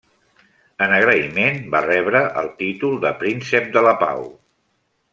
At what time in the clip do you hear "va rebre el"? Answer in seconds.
1.77-2.51